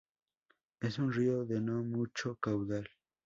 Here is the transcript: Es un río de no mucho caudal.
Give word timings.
Es 0.79 0.97
un 0.97 1.13
río 1.13 1.45
de 1.45 1.61
no 1.61 1.83
mucho 1.83 2.35
caudal. 2.37 2.89